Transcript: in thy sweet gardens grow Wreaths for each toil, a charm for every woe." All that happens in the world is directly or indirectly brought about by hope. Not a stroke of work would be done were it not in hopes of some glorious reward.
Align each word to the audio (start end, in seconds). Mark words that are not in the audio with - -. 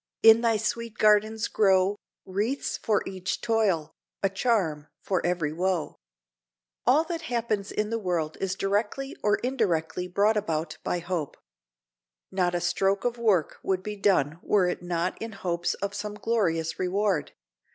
in 0.23 0.41
thy 0.41 0.57
sweet 0.57 0.97
gardens 0.97 1.47
grow 1.47 1.95
Wreaths 2.25 2.75
for 2.75 3.03
each 3.05 3.39
toil, 3.39 3.93
a 4.23 4.29
charm 4.29 4.87
for 4.99 5.23
every 5.23 5.53
woe." 5.53 5.99
All 6.87 7.03
that 7.03 7.21
happens 7.29 7.71
in 7.71 7.91
the 7.91 7.99
world 7.99 8.35
is 8.41 8.55
directly 8.55 9.15
or 9.21 9.35
indirectly 9.43 10.07
brought 10.07 10.37
about 10.37 10.79
by 10.83 10.97
hope. 10.97 11.37
Not 12.31 12.55
a 12.55 12.61
stroke 12.61 13.05
of 13.05 13.19
work 13.19 13.59
would 13.61 13.83
be 13.83 13.95
done 13.95 14.39
were 14.41 14.67
it 14.67 14.81
not 14.81 15.21
in 15.21 15.33
hopes 15.33 15.75
of 15.75 15.93
some 15.93 16.15
glorious 16.15 16.79
reward. 16.79 17.33